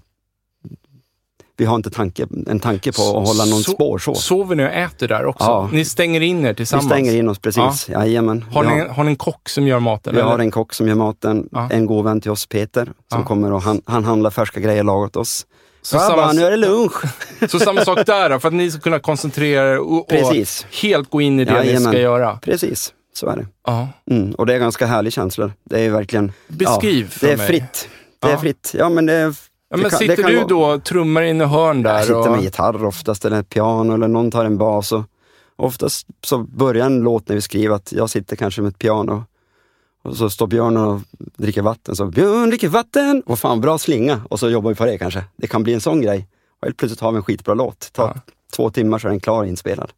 [1.59, 4.15] vi har inte tanke, en tanke på att hålla någon Så- spår så.
[4.15, 5.45] Sover ni och äter där också?
[5.45, 5.69] Ja.
[5.71, 6.85] Ni stänger in er Vi tillsammans?
[6.85, 8.45] stänger in oss precis, jajamän.
[8.51, 10.13] Har Vi ni, har ni en kock som gör maten?
[10.15, 10.31] Vi eller?
[10.31, 11.69] har en kock som gör maten, Ja.
[11.71, 13.23] en god vän till oss, Peter, som Ja.
[13.23, 15.45] kommer och han, han handlar färska grejer lagat oss.
[15.81, 16.93] så, nu samma, är det lunch!
[17.49, 20.35] så samma sak där för att ni ska kunna koncentrera er och, och
[20.81, 21.91] helt gå in i det ni Jajamän.
[21.91, 22.37] ska göra.
[22.41, 22.93] precis.
[23.13, 23.45] Så är det.
[23.67, 23.87] Ja.
[24.11, 24.31] Mm.
[24.31, 25.51] Och det är ganska härlig känsla.
[25.69, 27.47] Det är verkligen, Beskriv ja, för det är mig.
[27.47, 27.89] fritt.
[28.21, 28.37] Det är Ja.
[28.37, 28.71] fritt.
[28.77, 29.33] Ja men det,
[29.69, 31.93] Ja, men kan- sitter du då och trummar in i hörn där?
[31.93, 32.32] jag sitter och...
[32.32, 34.91] med gitarr oftast, eller ett piano, eller någon tar en bas.
[34.91, 35.03] Och
[35.55, 39.23] oftast så börjar en låt när vi skriver att jag sitter kanske med ett piano
[40.03, 41.01] och så står Björn och
[41.38, 41.95] dricker vatten.
[41.95, 43.23] Så Björn dricker vatten!
[43.25, 44.21] Och fan, bra slinga!
[44.29, 45.23] Och så jobbar vi på det kanske.
[45.36, 46.27] Det kan bli en sån grej.
[46.62, 47.93] Och helt plötsligt har vi en skitbra låt.
[47.93, 48.21] Tar Ja.
[48.55, 49.91] två timmar så är den klar och inspelad.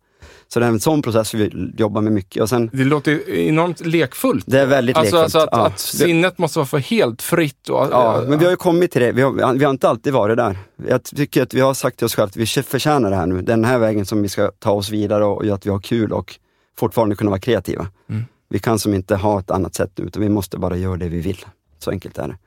[0.53, 2.41] Så det är en sån process vi jobbar med mycket.
[2.43, 4.45] Och sen, Det låter enormt lekfullt.
[4.47, 5.35] det är väldigt Alltså, lekfullt.
[5.35, 5.65] alltså att, Ja.
[5.67, 7.69] att sinnet måste vara för helt fritt.
[7.69, 9.11] Och, Ja, men vi har ju kommit till det.
[9.11, 10.57] Vi har, vi har inte alltid varit där.
[10.87, 13.41] Jag tycker att vi har sagt till oss själva att vi förtjänar det här nu.
[13.41, 16.11] Den här vägen som vi ska ta oss vidare och göra att vi har kul
[16.13, 16.39] och
[16.77, 17.87] fortfarande kunna vara kreativa.
[18.09, 18.23] Mm.
[18.49, 21.09] Vi kan som inte ha ett annat sätt nu, utan vi måste bara göra det
[21.09, 21.45] vi vill.
[21.79, 22.37] Så enkelt är det.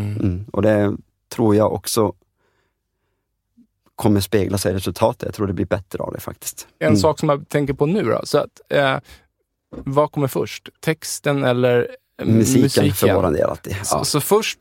[0.00, 0.16] Mm.
[0.16, 0.44] Mm.
[0.52, 0.96] Och det
[1.34, 2.12] tror jag också
[3.98, 5.22] kommer spegla sig i resultatet.
[5.22, 6.66] Jag tror det blir bättre av det faktiskt.
[6.78, 6.98] En Mm.
[7.00, 8.20] sak som jag tänker på nu då.
[8.24, 8.96] Så att, eh,
[9.76, 10.68] vad kommer först?
[10.80, 11.88] Texten eller
[12.24, 12.92] Musiken, musiken?
[12.94, 13.76] för våran del alltid.
[13.86, 14.04] Så, Ja.
[14.04, 14.58] så först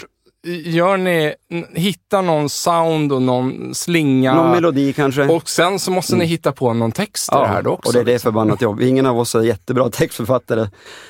[0.65, 1.35] gör ni,
[1.73, 4.33] hitta någon sound och någon slinga.
[4.35, 5.23] Någon melodi kanske.
[5.27, 7.89] Och sen så måste ni hitta på någon text till det här då också.
[7.89, 8.31] och det är det liksom.
[8.31, 8.81] förbannat jobb.
[8.81, 10.69] Ingen av oss är jättebra textförfattare.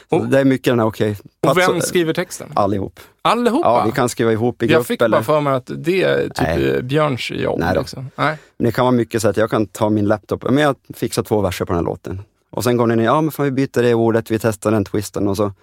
[0.09, 1.15] Och- det är mycket den här, okej.
[1.47, 2.47] Och vem skriver texten?
[2.53, 2.99] Allihop.
[3.21, 3.67] Allihopa?
[3.69, 4.73] Ja, vi kan skriva ihop i grupp.
[4.73, 6.83] jag fick eller, bara för mig att det är typ Nej.
[6.83, 7.59] Björns jobb.
[7.59, 7.79] Nej då.
[7.81, 8.09] liksom.
[8.15, 8.37] Nej.
[8.57, 11.23] Men det kan vara mycket så att jag kan ta min laptop, men jag fixar
[11.23, 12.21] två verser på den här låten.
[12.49, 14.85] Och sen går ni ner, ja men fan vi byter det ordet, vi testar den
[14.85, 15.53] twisten och så.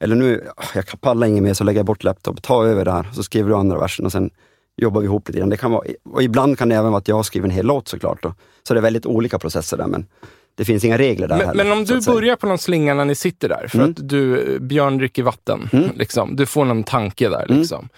[0.00, 3.06] Eller nu, jag kan palla inget mer så lägger jag bort laptop, ta över där,
[3.12, 4.30] så skriver du andra versen och sen
[4.76, 5.48] jobbar vi ihop lite grann.
[5.50, 7.88] Det kan vara, och ibland kan det även vara att jag skriver en hel låt
[7.88, 8.22] såklart.
[8.22, 8.34] Då.
[8.62, 10.06] Så det är väldigt olika processer där, men
[10.54, 13.04] det finns inga regler där Men, heller, men om du börjar på någon slinga när
[13.04, 13.90] ni sitter där, för Mm.
[13.90, 15.90] att du, Björn dricker vatten, Mm.
[15.94, 16.36] liksom.
[16.36, 17.44] du får någon tanke där.
[17.48, 17.58] Mm.
[17.58, 17.88] Liksom.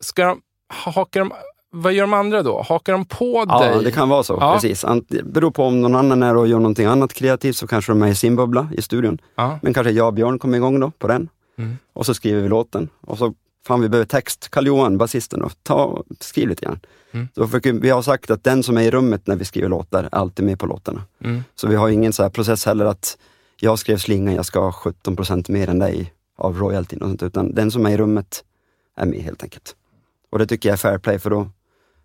[0.00, 1.32] Ska de, hakar de,
[1.72, 2.62] vad gör de andra då?
[2.62, 3.84] Hakar de på Ja, dig?
[3.84, 4.38] det kan vara så.
[4.40, 4.54] Ja.
[4.54, 4.84] Precis.
[5.08, 8.02] Det beror på om någon annan är och gör någonting annat kreativt så kanske de
[8.02, 9.18] är i sin bubbla i studion.
[9.34, 9.58] Ja.
[9.62, 11.28] Men kanske jag och Björn kommer igång då på den.
[11.58, 11.78] Mm.
[11.92, 12.88] Och så skriver vi låten.
[13.00, 13.34] Och så,
[13.66, 14.48] fan vi behöver text.
[14.50, 16.80] Karl-Johan, basisten, då, ta, skriv lite grann.
[17.12, 17.28] Mm.
[17.34, 20.14] Så vi har sagt att den som är i rummet när vi skriver låtar är
[20.14, 21.02] alltid med på låtarna.
[21.24, 21.44] Mm.
[21.54, 23.18] Så vi har ingen så process heller att
[23.60, 27.22] jag skrev slingan, jag ska ha 17 procent mer än dig av royaltyn och sånt,
[27.22, 28.44] utan den som är i rummet
[28.96, 29.76] är med helt enkelt.
[30.30, 31.48] Och det tycker jag är fair play för då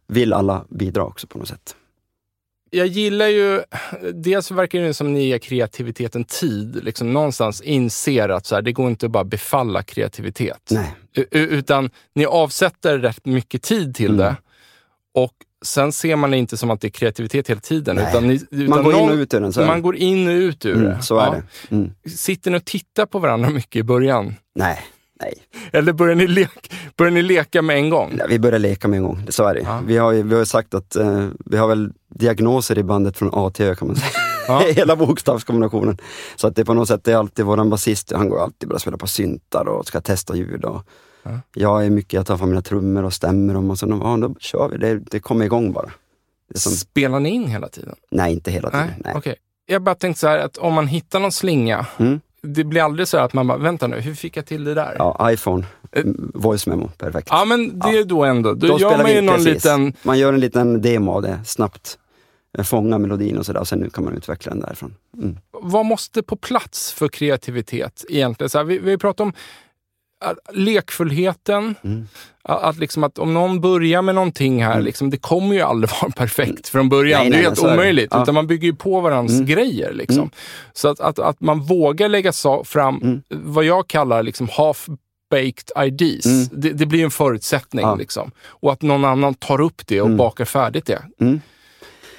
[0.08, 1.76] vill alla bidra också på något sätt.
[2.70, 3.62] Jag gillar ju,
[4.14, 6.84] dels verkar det som ni ger kreativiteten tid.
[6.84, 10.70] Liksom någonstans inser att så här, det går inte att bara befalla kreativitet.
[10.72, 10.96] Nej.
[11.32, 14.18] Utan ni avsätter rätt mycket tid till Mm.
[14.18, 14.36] det.
[15.14, 15.34] Och
[15.66, 17.96] sen ser man det inte som att det är kreativitet hela tiden.
[17.96, 18.06] Nej.
[18.10, 19.54] Utan utan Man går in någon- och ut ur den.
[19.54, 21.02] Så man går in och ut ur Mm, det.
[21.02, 21.32] så är Ja.
[21.70, 21.76] det.
[21.76, 21.92] Mm.
[22.16, 24.36] Sitter ni och tittar på varandra mycket i början?
[24.56, 24.80] Nej,
[25.22, 25.34] nej.
[25.72, 28.14] Eller börjar ni, lek, börjar ni leka med en gång?
[28.18, 29.60] Nej, Vi börjar leka med en gång, så är det.
[29.62, 29.82] Ja.
[29.88, 33.52] Vi har vi har sagt att eh, vi har väl diagnoser i bandet från A
[33.54, 34.10] till Ö kan man säga.
[34.48, 34.60] Ja.
[34.76, 35.98] Hela bokstavskombinationen.
[36.36, 38.76] Så att det på något sätt det är alltid våran basist, han går alltid bara
[38.76, 40.66] och spelar på syntar och ska testa ljud.
[40.66, 40.84] Och
[41.28, 41.40] Ja.
[41.56, 44.36] Jag är mycket, jag tar fram mina trummor och stämmer dem och så ja, då
[44.40, 44.78] kör vi.
[44.78, 45.86] Det, det kommer igång bara.
[46.50, 47.96] Det är som, Spelar ni in hela tiden?
[48.12, 48.86] nej, inte hela tiden.
[48.88, 49.14] Nej, Nej.
[49.18, 49.36] okej.
[49.66, 52.20] Jag bara tänkte så här att om man hittar någon slinga, Mm.
[52.46, 54.96] Det blir aldrig så att man bara, vänta nu, hur fick jag till det där?
[55.00, 56.02] Ja, Ja, iPhone, Eh.
[56.04, 57.30] mm, voice memo, perfekt.
[57.48, 59.54] men det är då ändå, då, Då gör man ju någon precis.
[59.54, 61.98] liten, Man gör en liten demo av det snabbt.
[62.58, 64.96] Eh, Fånga melodin och sådär och sen nu kan man utveckla den därifrån.
[65.18, 65.38] Mm.
[65.52, 68.50] vad måste på plats för kreativitet egentligen?
[68.50, 69.34] Så här, vi, vi pratar om
[70.54, 72.08] lekfullheten, Mm.
[72.44, 76.12] att, liksom att om någon börjar med någonting här, liksom, det kommer ju aldrig vara
[76.12, 77.22] perfekt från början.
[77.22, 77.74] Nej, det är nej, helt så är det.
[77.76, 78.24] omöjligt, Ja.
[78.24, 79.46] utan man bygger ju på varandras Mm.
[79.46, 79.94] grejer.
[79.94, 80.18] Liksom.
[80.18, 80.30] Mm.
[80.74, 83.22] Så att, att, att man vågar lägga sa- fram Mm.
[83.30, 86.26] vad jag kallar liksom half-baked ideas.
[86.26, 86.48] Mm.
[86.52, 87.86] Det, det blir en förutsättning.
[87.86, 87.96] Ja.
[87.96, 88.32] Liksom.
[88.46, 90.18] Och att någon annan tar upp det och Mm.
[90.18, 91.02] bakar färdigt det.
[91.20, 91.42] Mm.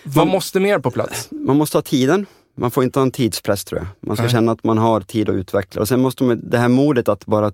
[0.04, 1.28] Vad måste mer på plats?
[1.30, 2.26] Man måste ha tiden.
[2.58, 4.08] Man får inte ha en tidspress tror jag.
[4.08, 4.32] Man ska Nej.
[4.32, 5.80] känna att man har tid att utveckla.
[5.80, 7.52] Och sen måste man, det här modet att bara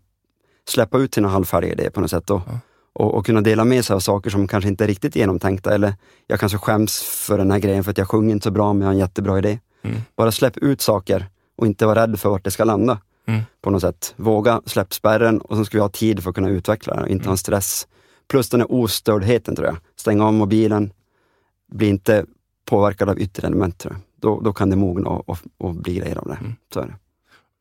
[0.69, 2.31] släppa ut sina halvfärdiga idéer på något sätt.
[2.31, 2.59] Och, Ja.
[2.93, 5.75] och, och kunna dela med sig av saker som kanske inte är riktigt genomtänkta.
[5.75, 5.95] Eller
[6.27, 8.81] jag kanske skäms för den här grejen för att jag sjunger inte så bra men
[8.81, 9.59] jag har en jättebra idé.
[9.83, 9.97] Mm.
[10.17, 12.99] Bara släpp ut saker och inte vara rädd för vart det ska landa.
[13.27, 13.41] Mm.
[13.63, 14.15] På något sätt.
[14.17, 17.09] Våga släpp spärren och sen ska vi ha tid för att kunna utveckla det och
[17.09, 17.89] inte ha en stress.
[18.29, 19.77] Plus den här ostördheten tror jag.
[19.97, 20.93] Stänga av mobilen,
[21.73, 22.25] bli inte
[22.65, 23.79] påverkad av yttre element.
[23.79, 24.01] Tror jag.
[24.21, 26.35] Då, då kan det mogna och, och, och bli grejer av det.
[26.41, 26.55] Mm.
[26.75, 26.95] Så är det.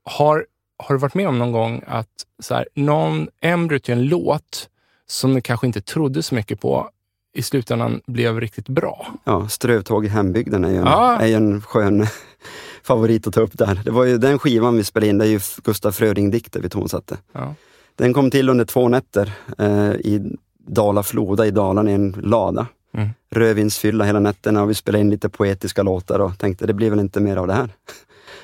[0.04, 0.46] Har,
[0.82, 2.08] har du varit med om någon gång att
[2.40, 4.70] så här, någon embryo till en låt
[5.08, 6.90] som du kanske inte trodde så mycket på
[7.34, 9.08] i slutändan blev riktigt bra?
[9.24, 11.20] Ja, strövtåg i hembygden är ju en, Ja.
[11.20, 12.08] är en skön
[12.84, 13.82] favorit att ta upp där.
[13.86, 17.18] Det var ju den skivan vi spelade in, det är ju Gustaf Fröding-dikter vi tonsatte.
[17.32, 17.56] Ja.
[17.96, 22.68] Den kom till under två nätter eh, i Dala-Floda i Dalarna i en lada.
[22.94, 23.10] Mm.
[23.32, 27.00] Rödvinsfylla hela nätterna och vi spelade in lite poetiska låtar och tänkte det blir väl
[27.00, 27.70] inte mer av det här.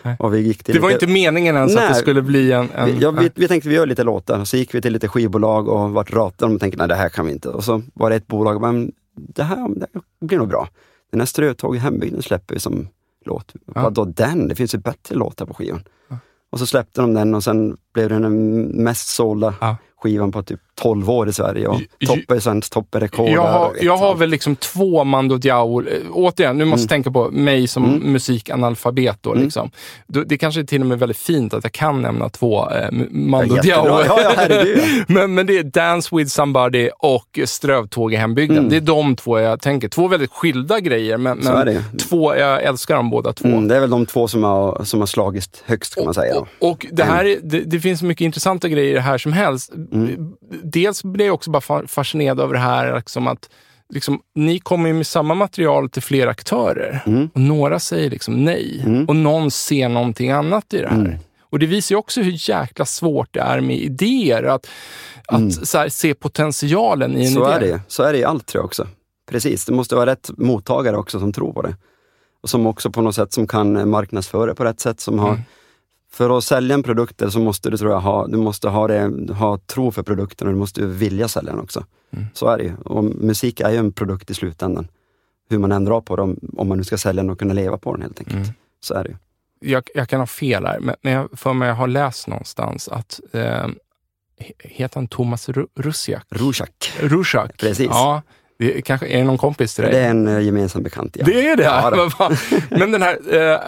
[0.04, 0.16] Nej.
[0.20, 2.00] Och vi gick till Det var lite, inte meningen ens att det Nej.
[2.02, 2.70] skulle bli en...
[2.76, 5.08] en vi, ja, vi, vi tänkte vi gör lite låtar, så gick vi till lite
[5.08, 7.50] skivbolag och vart ratade och tänkte nej det här kan vi inte.
[7.50, 9.70] Och så var det ett bolag, men det här
[10.20, 10.70] det blir nog bra.
[11.12, 12.88] Den här Strötåg i hembygden släpper vi som
[13.26, 13.54] låt.
[13.76, 13.82] Ja.
[13.82, 14.48] Vadå den?
[14.48, 15.84] Det finns ju bättre låtar på skivan.
[16.50, 19.78] Och så släppte de den och sen blev det den mest sålda Ja.
[20.02, 23.30] skivan på typ 12 år i Sverige och toppar svensk topperekord.
[23.30, 25.82] jag har, och jag har väl liksom två Mando Diao.
[25.82, 28.12] eh, Återigen, nu måste jag tänka på mig som Mm.
[28.12, 29.18] musikanalfabet.
[29.22, 29.44] Då, Mm.
[29.44, 29.72] liksom.
[30.08, 33.56] Det kanske är till och med väldigt fint att jag kan nämna två eh, Mando
[33.56, 33.88] Ja, Diao.
[33.88, 34.46] Ja, ja,
[35.08, 38.58] men, men det är Dance with somebody och Strövtåg i hembygden.
[38.58, 38.70] Mm.
[38.70, 39.90] Det är de två jag tänker.
[39.90, 43.48] Två väldigt skilda grejer, men, men två, jag älskar dem båda två.
[43.48, 46.34] Mm, det är väl de två som har, som har slagit högst kan man säga.
[46.34, 46.48] Då.
[46.60, 49.72] Och, och det, här, är- det, det finns mycket intressanta grejer här som helst.
[50.68, 50.84] Mm.
[50.84, 53.50] Dels blir jag också bara fa- fascinerad över det här liksom att
[53.94, 57.30] liksom, ni kommer med samma material till flera aktörer Mm.
[57.34, 59.06] och några säger liksom nej Mm.
[59.06, 60.96] och någon ser någonting annat i det här.
[60.96, 61.18] Mm.
[61.50, 64.44] Och det visar ju också hur jäkla svårt det är med idéer.
[64.44, 64.68] Att,
[65.28, 67.54] att så här, se potentialen i en Så idé.
[67.56, 68.88] är det Så är det i allt tror jag också.
[69.32, 71.76] Precis, det måste vara rätt mottagare också som tror på det.
[72.44, 75.00] Och som också på något sätt som kan marknadsföra på rätt sätt.
[75.00, 75.42] Som har,
[76.12, 79.34] För att sälja en produkt så måste du tror jag ha, du måste ha, det,
[79.34, 81.86] ha tro för produkten och du måste vilja sälja den också.
[82.34, 82.74] Så är det ju.
[82.86, 84.88] Och musik är ju en produkt i slutändan.
[85.50, 87.78] Hur man än drar på den, om man nu ska sälja den och kunna leva
[87.78, 88.50] på den helt enkelt.
[88.80, 89.16] Så är det ju.
[89.72, 93.20] jag, jag kan ha fel här, men, jag för mig jag har läst någonstans att
[93.32, 96.26] eh, he- Heter han Thomas Ru- Rusiak?
[96.30, 97.58] Rorschach, Rusiak?
[97.58, 97.88] Precis.
[97.90, 98.22] Ja,
[98.60, 99.94] det, är- kanske, är det någon kompis till dig?
[99.94, 101.16] det är en eh, gemensam bekant.
[101.20, 101.26] Ja.
[101.26, 101.64] Det är det?
[101.64, 102.10] Ja.
[102.70, 103.60] Men den här eh,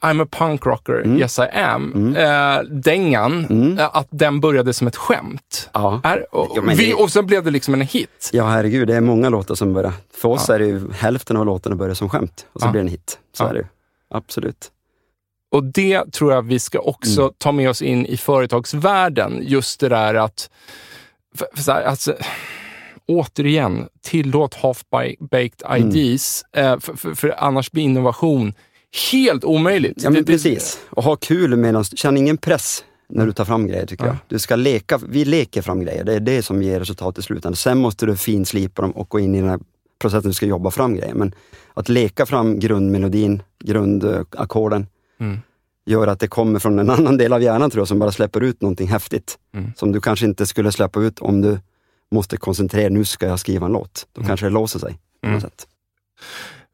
[0.00, 1.18] I'm a punk rocker, Mm.
[1.18, 5.70] yes I am, eh, dängan, eh, att den började som ett skämt.
[5.72, 6.00] Ja.
[6.04, 8.30] Är, och, Ja, vi, och sen blev det liksom en hit.
[8.32, 9.92] Ja, herregud, det är många låtar som börjar.
[10.14, 12.70] För oss är det ju hälften av låtarna börjar som skämt och så Ja.
[12.70, 13.18] blir det en hit.
[13.36, 13.48] Så Ja.
[13.48, 13.66] är det ju.
[14.14, 14.70] Absolut.
[15.52, 17.32] Och det tror jag vi ska också Mm.
[17.38, 19.38] ta med oss in i företagsvärlden.
[19.42, 20.50] Just det där att,
[21.36, 22.14] för, för så här, alltså,
[23.16, 25.88] återigen, tillåt half-baked Mm.
[25.88, 28.54] ideas, eh, för, för, för annars blir innovation
[29.12, 30.02] helt omöjligt.
[30.02, 30.78] Ja, men det- precis.
[30.90, 34.08] Och ha kul medan, känn ingen press när du tar fram grejer tycker Ja.
[34.10, 34.16] jag.
[34.28, 37.56] Du ska leka, vi leker fram grejer, det är det som ger resultat i slutändan.
[37.56, 39.60] Sen måste du finslipa dem och gå in i den här
[40.00, 41.14] processen du ska jobba fram grejer.
[41.14, 41.34] Men
[41.74, 44.86] att leka fram grundmelodin, grundackorden,
[45.20, 45.38] Mm.
[45.86, 48.40] gör att det kommer från en annan del av hjärnan tror jag, som bara släpper
[48.40, 49.38] ut någonting häftigt.
[49.54, 49.72] Mm.
[49.76, 51.58] Som du kanske inte skulle släppa ut om du
[52.12, 54.06] måste koncentrera nu ska jag skriva en låt.
[54.12, 54.28] Då Mm.
[54.28, 54.98] kanske det låser sig.
[55.26, 55.40] Mm.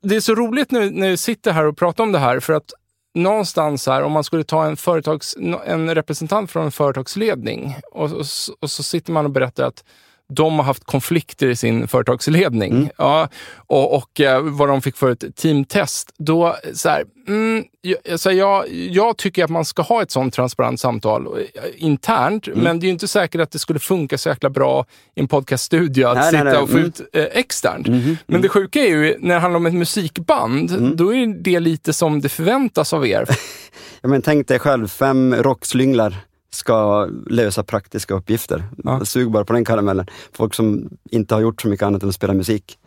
[0.03, 2.53] det är så roligt nu när vi sitter här och pratar om det här, för
[2.53, 2.73] att
[3.15, 8.25] någonstans här, om man skulle ta en, företags, en representant från en företagsledning och, och,
[8.61, 9.85] och så sitter man och berättar att
[10.33, 12.89] de har haft konflikter i sin företagsledning Mm.
[12.99, 16.13] ja, och, och eh, vad de fick för ett teamtest.
[16.19, 17.65] Då, så här, mm,
[18.05, 21.43] jag, så här, jag, jag tycker att man ska ha ett sånt transparent samtal eh,
[21.77, 22.59] internt, Mm.
[22.61, 25.29] men det är ju inte säkert att det skulle funka så jäkla bra i en
[25.29, 26.57] podcaststudio att Nej, nej, sitta nej.
[26.59, 26.89] och få Mm.
[26.89, 27.87] ut eh, externt.
[27.89, 28.17] Mhm.
[28.27, 30.97] Men det sjuka är ju, när det handlar om ett musikband, Mm.
[30.97, 33.27] då är det lite som det förväntas av er.
[34.01, 36.17] Ja, men tänk dig själv, fem rockslynglar
[36.51, 38.65] ska lösa praktiska uppgifter.
[38.85, 39.05] Ja.
[39.05, 40.07] Sug bara på den karamellen.
[40.33, 42.79] Folk som inte har gjort så mycket annat än att spela musik.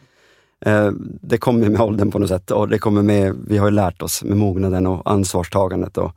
[0.66, 3.72] Eh, det kommer med åldern på något sätt och det kommer med, vi har ju
[3.76, 5.98] lärt oss med mognaden och ansvarstagandet.
[5.98, 6.12] Och,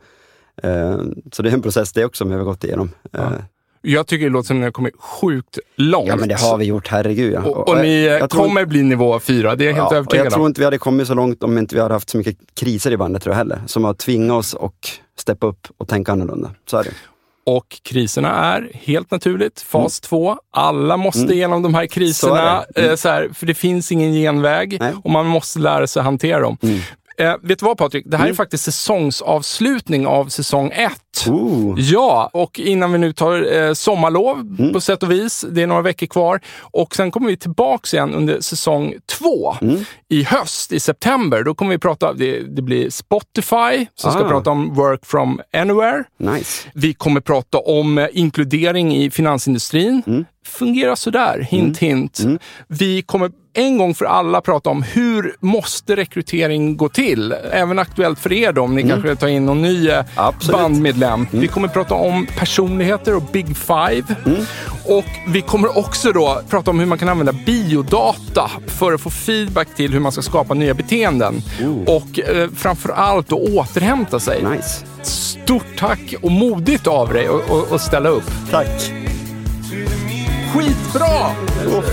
[0.62, 0.98] eh,
[1.33, 2.90] så det är en process det också som vi har gått igenom.
[3.12, 3.30] Eh,
[3.83, 6.09] Jag tycker det låter som att ni har kommit sjukt långt.
[6.09, 7.33] ja men det har vi gjort, herregud.
[7.35, 7.40] Ja.
[7.42, 10.26] Och, och ni jag tror- kommer bli nivå fyra, det är jag helt Ja, övertygad
[10.26, 10.46] jag tror om.
[10.48, 12.96] inte vi hade kommit så långt om inte vi hade haft så mycket kriser i
[12.96, 13.62] bandet tror jag heller.
[13.66, 16.50] Som har tvingat oss och steppa upp och tänka annorlunda.
[16.70, 16.90] Så är det.
[17.46, 20.37] Och kriserna är helt naturligt fas två.
[20.52, 22.62] Alla måste igenom de här kriserna, Mm.
[22.66, 22.80] Så det.
[22.80, 22.90] Mm.
[22.90, 24.92] eh, så här, för det finns ingen genväg Nej.
[25.04, 26.57] och man måste lära sig hantera dem.
[27.18, 27.33] Mm.
[27.33, 28.05] Eh, vet du vad Patrik?
[28.09, 31.27] Det här är faktiskt säsongsavslutning av säsong ett.
[31.29, 31.74] Ooh.
[31.81, 34.72] Ja, och innan vi nu tar eh, sommarlov Mm.
[34.72, 35.44] på sätt och vis.
[35.50, 36.40] Det är några veckor kvar.
[36.61, 39.85] Och sen kommer vi tillbaks igen under säsong två Mm.
[40.09, 41.42] i höst, i september.
[41.42, 44.29] Då kommer vi prata, det, det blir Spotify som ska Ah.
[44.29, 46.05] prata om work from anywhere.
[46.18, 46.68] Nice.
[46.74, 50.03] Vi kommer prata om eh, inkludering i finansindustrin.
[50.44, 50.59] Mm.
[50.59, 52.20] Fungerar sådär, hint hint.
[52.68, 57.35] Vi kommer en gång för alla prata om hur måste rekrytering gå till?
[57.52, 60.07] Även aktuellt för er då, om ni kanske vill ta in någon ny eh, Mm.
[60.16, 60.61] Absolut.
[60.61, 61.26] bandmedlem.
[61.30, 64.04] Vi kommer prata om personligheter och Big Five.
[64.26, 64.40] Mm.
[64.88, 69.11] Och vi kommer också då prata om hur man kan använda biodata för att få
[69.11, 71.42] feedback till hur man ska skapa nya beteenden.
[71.87, 74.44] Och eh, framför allt då återhämta sig.
[74.57, 74.85] Nice.
[75.02, 77.28] Stort tack och modigt av dig
[77.72, 78.30] att ställa upp.
[78.50, 78.92] Tack.
[80.54, 81.34] Skitbra!
[81.66, 81.90] Love.